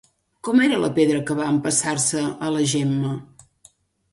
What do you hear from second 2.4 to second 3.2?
a la Gemma?